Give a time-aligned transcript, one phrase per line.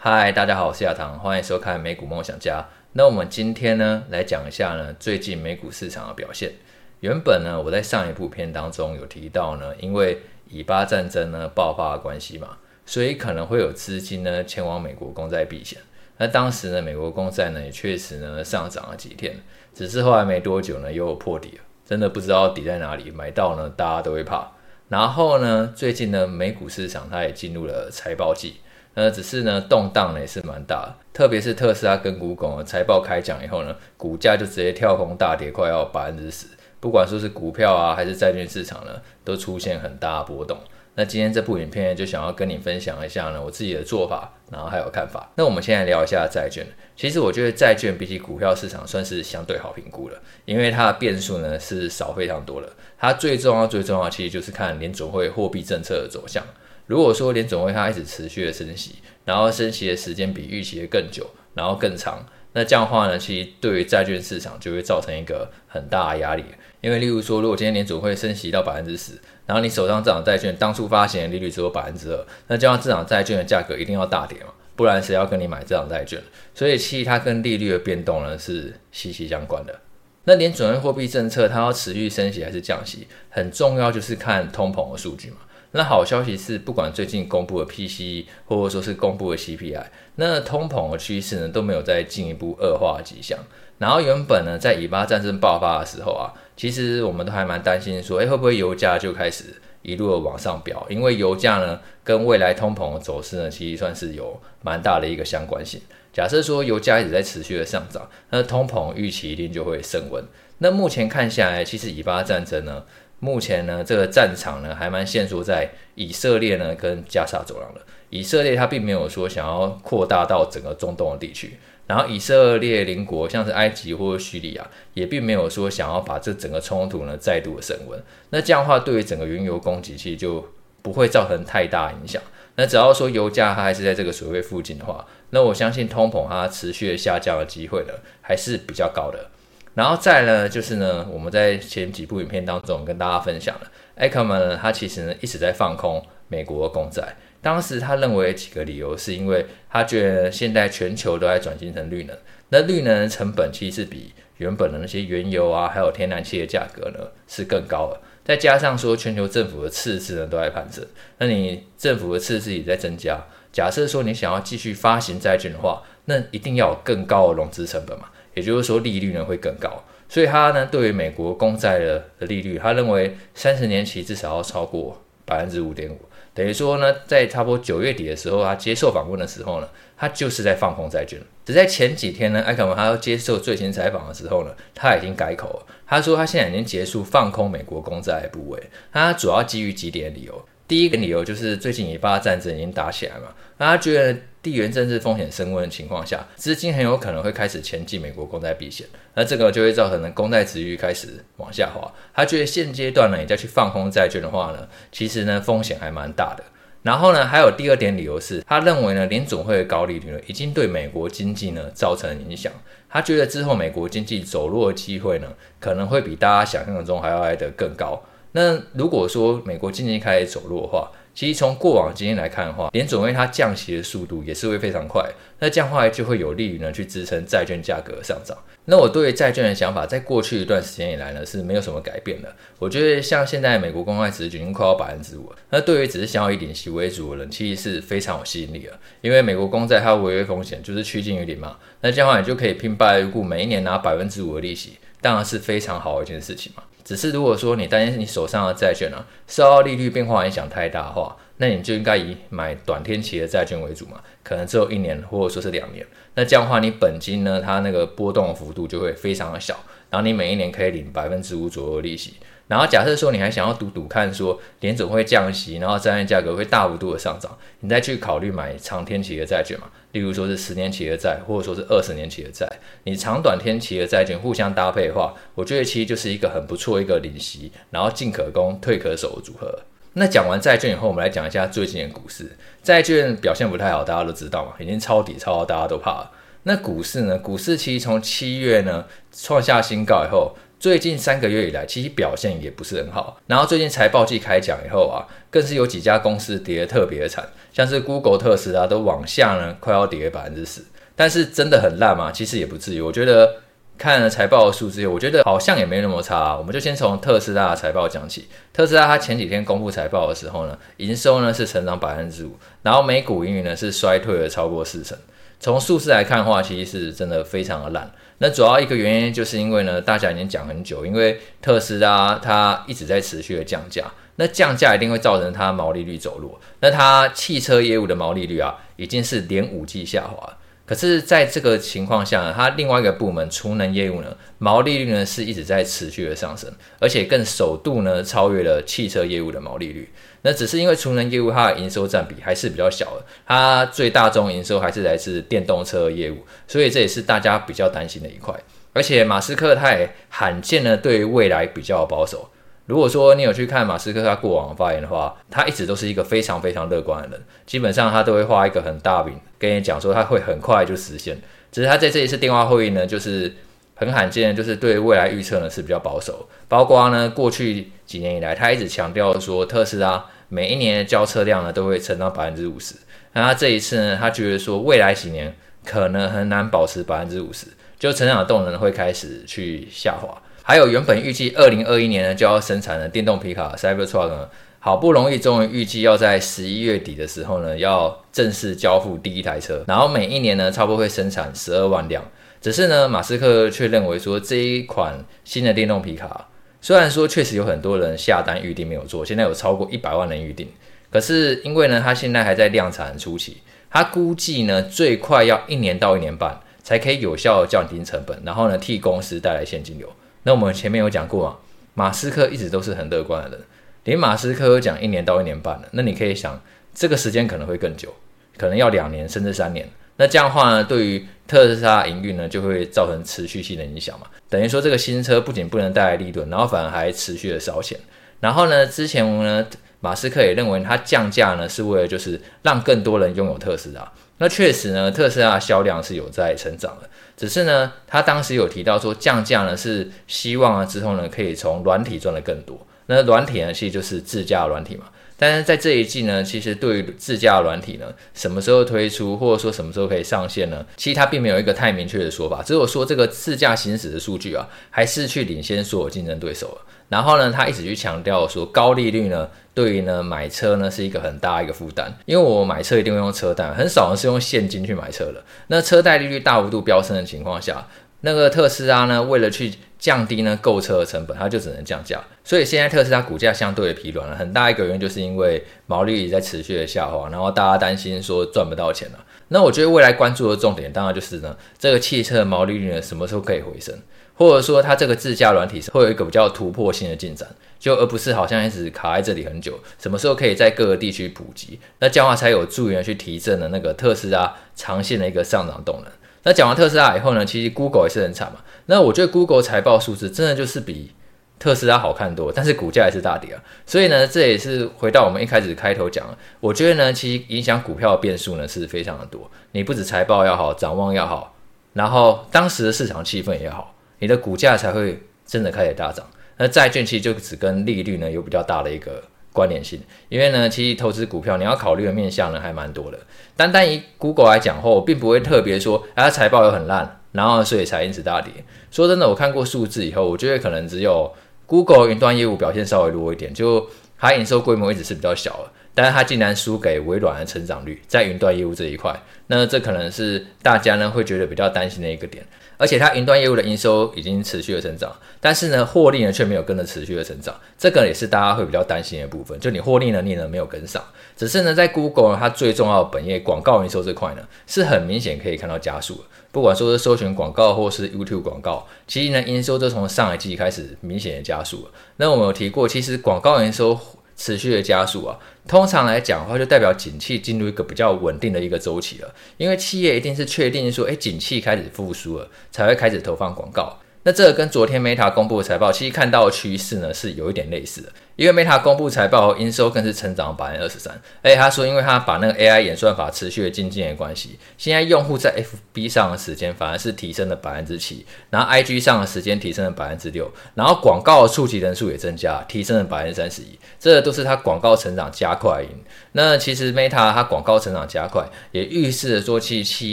[0.00, 2.64] 嗨，大家好，我是亚堂，欢迎收看美股梦想家。
[2.92, 6.52] 那我们今天呢，来讲一下呢，最近美股市场的表现。
[7.00, 15.80] 原本呢，我在上一部片当中有提到呢，因为以巴战争呢爆发的关系嘛，所以可能会有资金呢前往美国公债避险。
[16.16, 19.34] 那当时呢，美国公债呢也确实呢上涨了几天，
[19.74, 24.52] 只是后来没多久呢又有破底了，真的不知道底在哪里，买到呢大家都会怕。
[24.88, 28.60] 然后呢，最近呢美股市场它也进入了财报季。
[28.98, 36.48] 呃，只是呢，动荡呢也是蛮大的，特别是特斯拉跟 Google 财报开奖以后呢，股价就直接跳空大跌，快要百分之十。
[36.80, 40.58] 不管说是股票啊，还是债券市场呢，都出现很大的波动。
[40.96, 45.30] 那今天这部影片就想要跟你分享一下呢，我自己的做法，然后还有看法。
[45.36, 46.66] 那我们先来聊一下债券。
[46.96, 52.68] 其实我觉得债券比起股票市场算是相对好评估了，因为它的变数呢是少非常多了。
[52.98, 56.42] 它最重要、最重要，其实就是看联准会货币政策的走向。
[56.88, 66.42] 如果说联总会它一直持续的升息，然后升息的时间比预期的更久，然后更长，那这样的话呢，其实对于债券市场就会造成一个很大的压力。
[66.80, 69.12] 因为例如说，如果今天联总会升息到百分之十，
[69.44, 76.22] 然后你手上这张债券当初发行的利率只有百分之二，那这样这张债券的价格一定要大跌嘛，不然谁要跟你买这张债券？
[76.54, 79.80] 所以其实它跟利率的变动呢是息息相关的。
[80.24, 85.36] 那联准会货币政策它要持续升息还是降息，很重要就是看通膨的数据嘛。
[85.72, 89.84] 那好消息是，不管最近公布的 PCE 或者说是公布的 CPI，
[90.16, 93.38] 那通膨的趋势呢都没有再进一步恶化迹象。
[93.76, 99.44] 然后原本呢，在以巴战争爆发的时候啊，其实我们都还蛮担心说，诶，会不会油价就开始
[99.82, 100.86] 一路的往上飙？
[100.88, 105.80] 因为油价呢跟未来通膨的走势呢，其实算是有蛮大的一个相关性。
[106.14, 110.24] 假设说油价一直在持续的上涨，那通膨预期一定就会升温。
[110.60, 112.84] 那目前看下来，其实以巴战争呢。
[113.20, 117.80] 目前呢，这个战场呢还蛮限缩在以色列呢跟加沙走廊的。
[118.10, 128.02] 以色列它并没有说想要扩大到整个中东的地区，然后以色列邻国像是埃及或者叙利亚也并没有说想要把这整个冲突呢再度的升温。
[128.30, 130.48] 那这样的话，对于整个原油供给其实就
[130.80, 132.22] 不会造成太大影响。
[132.54, 139.30] 那只要说油价它还是在这个水位附近的话，那我相信通膨它持续的下降的机会呢还是比较高的。
[139.78, 147.14] 然后再呢，就是呢，我们在前几部影片当中跟大家分享了，艾克曼呢，他其实呢一直在放空美国的公债。
[147.40, 152.16] 当时他认为几个理由，是因为他觉得现在全球都在转型成绿能，
[152.48, 158.00] 那绿能的成本其实比原本的那些原油啊，还有天然气的价格呢是更高的。
[158.24, 160.84] 再加上说全球政府的赤字呢都在攀升，
[161.18, 163.16] 那你政府的赤字也在增加。
[163.52, 168.06] 假设说你想要继续发行债券的话，那一定要有更高的融资成本嘛。
[168.34, 175.98] 也就是说，利率呢会更高，所以他呢对于美国公债的的利率，他认为三十年期至少要超过百分之五点五，
[176.32, 181.20] 等于说呢，在差不多九月底的时候，他接受访问的时候呢，他就是在放空债券。
[181.44, 188.62] 只在前几天呢，艾克文他要接受最新采访的时候呢，他已经改口了，他说他现在已经结束放空美国公债的部位，
[188.92, 190.44] 他主要基于几点理由。
[190.68, 201.90] 第一个理由就是最近以巴战争已经打起来嘛，那他觉得地缘政治风险升温的情况下，资金很有可能会开始前进美国公债避险，那这个就会造成呢公债殖利率开始往下滑。
[202.12, 206.44] 他觉得现阶段呢，你再去放空债券的话呢，其实呢风险还蛮大的。
[206.82, 212.52] 然后呢，还有第二点理由是，他认为呢联总会的高利率呢已经对美国经济呢造成影响，
[212.90, 218.00] 他觉得之后美国经济走弱的机会呢可能会比大家想象中还要来得更高。
[218.32, 225.04] 那如果说美国经济开始走弱的话，其实从过往经验来看的话，联准会它降息的速度也是会非常快。
[225.40, 228.36] 那这样的话就会有利于呢去支撑债券价格上涨。
[228.66, 232.32] 那我对于债券的想法，在过去一段时间以来呢是没有什么改变的。
[232.58, 238.78] 我觉得像现在美国公债值已经快要百分之五，那对于只是想要以领息为主的人，其实是非常有吸引力的。
[239.00, 246.62] 因为美国公债它违约风险就是趋近于零嘛，那这样的话你就可以拼白入股每一年拿百分之五的利息，当然是非常好的一件事情嘛。
[246.88, 255.86] 只是如果说你担心你手上的债券呢、啊，受到利率变化影响太大的话，那你就应该以买短天期的债券为主嘛，可能只有一年或者说是两年。
[256.14, 259.54] 那这样的话，你本金呢，它那个波动幅度就会非常的小，
[259.90, 262.14] 然后你每一年可以领百分之五左右的利息。
[262.48, 267.30] 然后假设说你还想要赌赌看，说联总会降息，然后债券价格会大幅度的上涨，
[267.60, 272.50] 你再去考虑买长天期的债券嘛，例如说是十年期的债，或者说是二十年期的债，
[272.84, 279.60] 你长短天期的债券互相搭配的话，我觉得其实就是一个很不错一个领息，然后进可攻退可守的组合。
[279.92, 286.12] 那讲完债券以后，我们来讲一下最近的股市，债券表现不太好，大家都知道嘛，已经抄底抄到大家都怕了。
[286.44, 287.18] 那股市呢？
[287.18, 293.20] 股市其实从七月呢创下新高以后，最近三个月以来，其实表现也不是很好。
[293.28, 300.62] 然后最近财报季开奖以后啊，更是有几家公司跌得特别惨，像是 Google、特斯拉都往下呢，快要跌百分之十。
[300.96, 302.10] 但是真的很烂吗？
[302.10, 302.80] 其实也不至于。
[302.80, 303.36] 我觉得
[303.78, 306.36] 看了财报的数字，我觉得好像也没那么差啊。
[306.36, 308.26] 我们就先从特斯拉的财报讲起。
[308.52, 312.32] 特斯拉它前几天公布财报的时候呢，营收呢是成长百分之五，
[312.62, 314.98] 然后每股盈余呢是衰退了超过四成。
[315.38, 317.88] 从数字来看的话，其实是真的非常的烂。
[318.18, 323.84] 那主要一个原因就是因为呢，大家已经讲很久，因为特斯拉它一直在持续的降价，
[324.16, 326.40] 那降价一定会造成它毛利率走弱。
[326.60, 330.36] 那它汽车业务的毛利率啊，已经是连五季下滑。
[330.66, 339.88] 可是，在这个情况下呢，它另外一个部门储能业务呢，毛利率呢是一直在持续的上升，而且更首度呢超越了汽车业务的毛利率。
[340.28, 348.34] 那只是因为储能业务它的营收占比还是比较小的，它最大宗营收还是来自电动车业务，所以这也是大家比较担心的一块。
[348.74, 352.28] 而且马斯克他也罕见的对于未来比较保守。
[352.66, 361.18] 如果说你有去看马斯克他过往发言的话，他一直都是一个非常非常乐观的人，基本上他都会画一个很大饼跟你讲说他会很快就实现。
[361.50, 363.34] 只是他在这一次电话会议呢，就是。
[363.80, 372.74] 很罕见，就是对未来预测呢是比较保守，包括呢过去几年以来，他一直强调说特斯拉每一年的交车量呢都会成长百分之五十，
[373.12, 375.34] 那他这一次呢，他觉得说未来几年
[375.64, 377.46] 可能很难保持百分之五十，
[377.78, 380.20] 就成长的动能会开始去下滑。
[380.42, 384.28] 还有原本预计二零二一年呢就要生产的电动皮卡 Cybertruck 呢，
[384.58, 392.02] 好不容易终于预计要在十一月底的时候呢要正式交付第一台车，然后每一年呢差不多会生产十二万辆。
[392.40, 396.27] 只是呢，马斯克却认为说这一款新的电动皮卡，
[396.60, 400.48] 虽然说确实有很多人下单预定没有做，现在有超过一百万人预定，
[400.90, 403.38] 可是因为呢，它现在还在量产初期，
[403.70, 409.88] 它估计呢最快要一年到一年半才可以有效降低成本，然后呢替公司带来现金流。
[410.24, 411.36] 那我们前面有讲过嘛，
[411.74, 413.40] 马斯克一直都是很乐观的人，
[413.84, 416.42] 连马斯克都讲一年到一年半了，那你可以想，
[416.74, 417.94] 这个时间可能会更久，
[418.36, 419.68] 可能要两年甚至三年。
[419.98, 424.06] 那这样的话呢，对于特斯拉营运呢，就会造成持续性的影响嘛。
[424.30, 427.78] 等于说，这个新车不仅不能带来利润，然后反而还持续的烧钱。
[428.20, 429.44] 然后呢，之前呢，
[429.80, 433.92] 马斯克也认为他降价呢，是为了就是让更多人拥有特斯拉。
[434.18, 436.88] 那确实呢，特斯拉销量是有在成长的。
[437.16, 442.58] 只是呢，他当时有提到说，降价呢是希望啊之后呢，可以从软体赚的更多。
[442.86, 444.86] 那软体呢，其实就是自驾软体嘛。
[445.18, 450.64] 但是在这一季呢，其实对于自驾软体呢，什么时候推出，或者说什么时候可以上线呢？
[450.76, 456.62] 其实它并没有一个太明确的说法，只有说这个自驾行驶的数据啊，还是去领先所有竞争对手了。
[456.88, 465.22] 然后呢，他一直去强调说，高利率呢，对于呢买车呢是一个很大一个负担，因为我买车一定会用车贷，很少人是用现金去买车的。
[465.48, 467.66] 那车贷利率大幅度飙升的情况下，
[468.00, 472.00] 那个特斯拉呢，为了去降低呢购车的成本，它就只能降价。
[472.22, 479.04] 所以现在特斯拉股价相对的疲软了，很大一个原因就是因为毛利率在持续的下滑，然后大家担心说赚不到钱了。
[479.28, 483.74] 那我觉得未来关注的重点当然就是呢，这个汽车毛利率呢什么时候可以回升，
[484.14, 487.28] 或者说它这个自驾软体会有一个比较突破性的进展，
[487.58, 489.58] 就而不是好像一直卡在这里很久。
[489.78, 495.92] 什么时候可以在各个地区普及，那这样话才有助于去提振的那个特斯拉长线的一个上涨动能。
[496.28, 498.40] 那讲完特斯拉以后呢，其实 Google 也是很惨嘛。
[498.66, 500.92] 那我觉得 Google 财报数字真的就是比
[501.38, 503.42] 特斯拉好看多，但是股价也是大跌啊。
[503.64, 506.06] 所以呢，这也是回到我们一开始开头讲，
[506.40, 509.30] 我觉得呢，其实影响股票的变数呢是非常的多。
[509.52, 511.34] 你不止财报要好，展望要好，
[511.72, 516.04] 然后当时的市场气氛也好，你的股价才会真的开始大涨。
[516.36, 519.02] 那债券其实就只跟利率呢有比较大的一个
[519.38, 522.98] 关联性，因为呢，其实投资股票你要考虑的面向呢还蛮多的。
[523.36, 528.32] 单单以 Google 来讲后，我并不会特别说，啊，财报又很烂，然后所以才因此大跌。
[528.72, 531.14] 说真的，我看过数字以后，我觉得可能只有
[531.46, 533.64] Google 云端业务表现稍微弱一点，就
[533.96, 542.26] 它营收规模一直是比较小的，但是它竟然输给微软的成长率，在云端业务这一块，那这可能是大家呢会觉得比较担心的一个点。
[542.56, 549.38] 而且它云端业务的营收已经持续的成长，但是呢，获利呢却没有跟着持续的成长，这个也是大家会比较担心的部分。
[549.38, 550.82] 就你获利能力呢没有跟上，
[551.16, 556.00] 只是呢，在 Google 它最重要的本业广告营收这块呢，是很明显可以看到加速的。
[556.32, 561.70] 不管说是搜寻广告或是 YouTube 广告，其实呢，营收都从上一季开始明显的加速了。
[561.98, 563.78] 那我们有提过，其实广告营收。
[564.18, 569.14] 持续的加速啊，通常来讲的话，就代表景气进入一个比较稳定的一个周期了。
[569.36, 573.78] 因为企业一定是确定说，哎，景气开始复苏了，才会开始投放广告。
[574.04, 577.88] 那这个跟昨天 Meta 公布的财报，其实看到的趋势呢是有一点类似的。
[578.16, 580.92] 因为 Meta 公布财报后，营收更是成长百分之二十三。
[581.22, 585.32] 而且他说，因为他把那个 AI 演算法持续的精进的关系，现在用户在
[585.74, 593.58] FB 上的时间反而是提升了百分之七，然后 IG 上的时间提升了百分之六，然后广告触及人数也增加，提升了百分之三十一。
[593.78, 595.68] 这都是他广告成长加快因。
[596.12, 599.92] 那其实 Meta 它广告成长加快，也预示着说，其企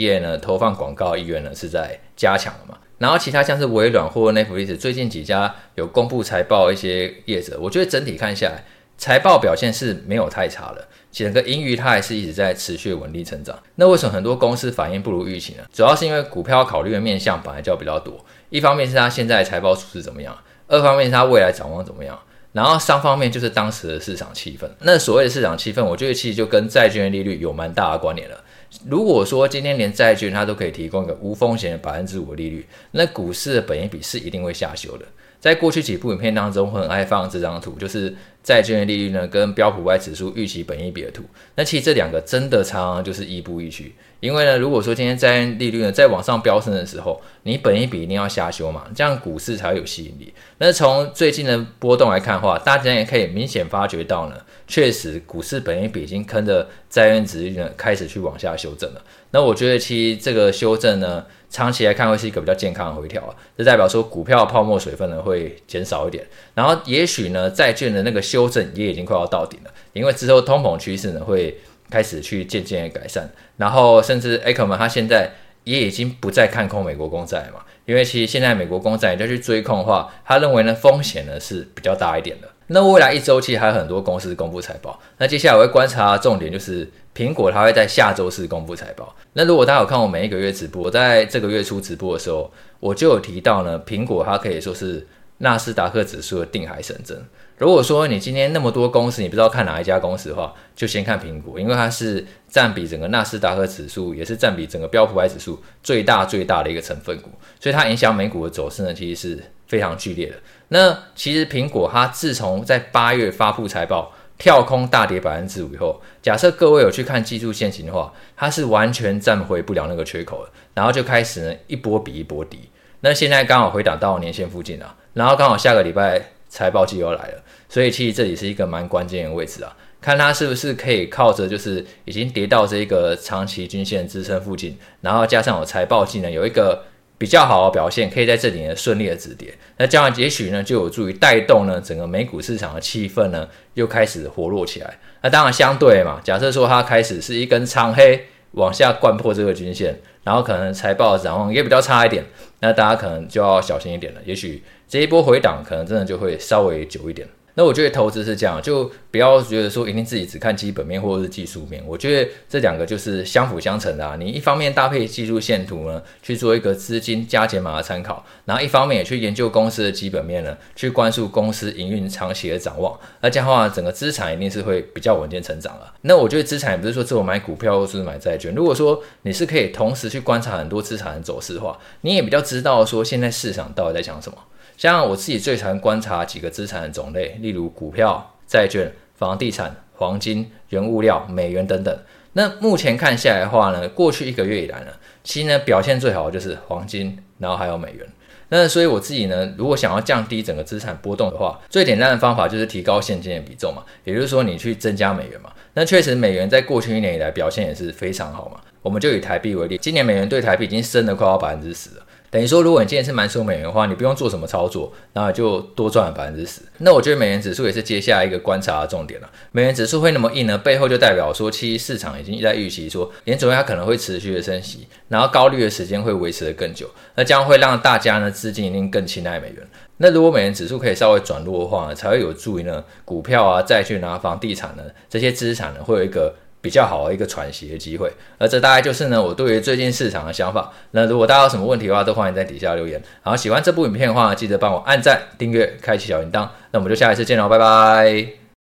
[0.00, 2.78] 业呢投放广告意愿呢是在加强了嘛。
[2.98, 8.64] 然后其他像是微软或 Netflix 最近几家有公布财报，一些业者，我觉得整体看下来，
[8.96, 13.58] 财报表现是没有太差的，整个盈余它还是一直在持续稳定成长。
[13.74, 15.64] 那为什么很多公司反应不如预期呢？
[15.70, 20.34] 主要是因为股票考虑的面向本来就比较多，一方面是它现在财报数字怎么样，
[20.66, 22.18] 二方面是它未来展望怎么样，
[22.52, 24.66] 然后三方面就是当时的市场气氛。
[24.80, 28.42] 那所谓的市场气氛，我觉得其实就跟债券利率有蛮大的关联了。
[28.88, 35.06] 如果说今天连债券它都可以提供一个无风险的百分之五的利率，那股市的本益比是一定会下修的。
[35.46, 38.12] 在过去几部影片当中，我很爱放这张图，就是
[38.42, 41.22] 债券利率呢跟标普外指数预期本益比的图。
[41.54, 43.94] 那其实这两个真的常常就是亦步亦趋。
[44.18, 50.34] 因为呢，如果说今天债券利率呢在往上飙升的时候，你本益比一定要下修嘛，这样股市才会有吸引力。
[50.58, 54.34] 那从最近的波动来看的话，大家也可以明显发觉到呢，
[54.66, 59.02] 确实股市本益比已经跟着债券殖利率呢开始去往下修正了。
[59.36, 66.24] 那我觉得其实这个修正呢，长期来看会是一个比较健康的回调啊，这代表说股票泡沫水分呢会减少一点，
[66.54, 71.54] 然后也许呢债券的那个修正也已经快要到顶了，因为之后通膨趋势呢会
[71.90, 73.28] 开始去渐渐的改善，
[73.58, 75.30] 然后甚至 Akerman 他现在
[75.64, 82.48] 也已经不再看空美国公债嘛，因为其实现在美国公债你就去追空的话，他认为呢风险呢是比较大一点的。
[82.68, 89.16] 那未来一周期还有很多公司公布财报，那接下来我会观察重点就是苹果，它会在下周四公布财报。
[89.32, 95.06] 那如果大家有看我每一个月直播，在这个月初直播的时候，我就有提到呢，苹果它可以说是
[95.38, 97.18] 纳斯达克指数的定海神针。
[97.56, 110.34] 如果说你今天那么多公司，你不知道看哪一家公司的话，就先看苹果，因为它是占比整个纳斯达克指数，也是占比整个标普五百指数最大最大的一个成分股，所以它影响美股的走势呢，其实是非常剧烈的。
[110.68, 122.68] 那其实苹果它自从在八月发布财报跳空大跌百分之五以后，假设各位有去看技术线型的话，它是完全站回不了那个缺口了，然后就开始呢一波比一波低。
[123.00, 136.84] 那现在刚好回档到年线附近了，然后刚好下个礼拜财报季又来了，所以其实这里是一个蛮关键的位置啊，看它是不是可以靠着就是已经跌到这一个长期均线支撑附近，然后加上有财报季呢有一个。
[137.18, 144.98] 比较好的表现，可以在这里呢顺利的止跌，那这样也许呢就有助于带动呢整个美股市场的气氛呢又开始活络起来。
[145.22, 152.24] 那当然相对嘛，假设说它开始是一根长黑往下灌破这个均线，然后可能财报的展望也比较差一点，
[152.60, 154.20] 那大家可能就要小心一点了。
[154.24, 157.26] 也许这一波回档可能真的就会稍微久一点。
[157.58, 161.82] 那我觉得投资是这样，就不要觉得说一定自己只看基本面或者是技术面。
[161.86, 164.14] 我觉得这两个就是相辅相成的啊。
[164.20, 172.94] 你一方面搭配技术线图呢，去做一个资金加减码的参考，然后一方面也去研究公司的基本面呢，去关注公司营运长期的展望。
[173.22, 175.94] 那这样的话，整个资产一定是会比较稳健成长了。
[176.02, 178.54] 那我觉得资产也不是说只有买股票或是买债券。
[178.54, 184.36] 如果说你是可以同时去观察很多资产的走势的话，你也比较知道说现在市场到底在想什么。
[184.76, 191.98] 像我自己最常观察几个资产的种类，例如股票、债券、房地产、黄金、原物料、美元等等。
[192.34, 194.88] 那目前看下来的话呢，过去一个月以来呢，
[195.24, 198.06] 其实呢表现最好的就是黄金，然后还有美元。
[198.48, 205.50] 那所以我自己呢，如果想要降低整个资产波动的话，最简单的方法就是提高现金的比重嘛，也就是说你去增加美元嘛。
[205.72, 208.60] 那确实美元在过去一年以来表现也是非常好嘛。
[208.82, 212.05] 我们就以台币为例，今年美元对台币已经升了快要百分之十了。
[212.36, 216.60] 等于说，如果你今天是满手美元的话，你不用做什么操作，然后就多赚了百分之十。
[216.80, 219.30] 那我觉得美元指数也是接下来一个观察的重点了。
[219.52, 220.58] 美元指数会那么硬呢？
[220.58, 229.66] 背后就代表说，其实市场已经在预期说，联准会它可能会持续的升息，然后高利率的时间会维持得更久，那将会让大家呢资金一定更青睐美元。
[229.96, 236.34] 那如果美元指数可以稍微转弱的话呢，才会有助于呢股票啊、债券啊、房地产呢这些资产呢会有一个。
[236.66, 240.72] 比较好的一个喘息的机会，而这大概就是呢我对于最近市场的想法。
[240.90, 243.00] 那如果大家有什么问题的话，都欢迎在底下留言。
[243.22, 246.48] 然后，喜欢这部影片的话，记得帮我按赞、订阅、开启小铃铛。
[246.72, 248.45] 那我们就下一次见喽，拜拜。